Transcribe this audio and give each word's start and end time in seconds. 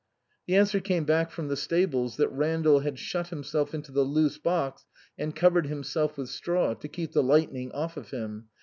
The 0.47 0.55
answer 0.55 0.79
came 0.79 1.03
back 1.03 1.29
from 1.29 1.47
the 1.47 1.55
stables 1.55 2.17
that 2.17 2.27
Randall 2.29 2.79
had 2.79 2.97
shut 2.97 3.27
himself 3.27 3.71
into 3.75 3.91
the 3.91 4.01
loose 4.01 4.39
box 4.39 4.83
and 5.15 5.35
covered 5.35 5.67
himself 5.67 6.17
with 6.17 6.29
straw, 6.29 6.73
"to 6.73 6.87
keep 6.87 7.11
the 7.11 7.21
lightning 7.21 7.71
off 7.73 7.97
of 7.97 8.09
him. 8.09 8.47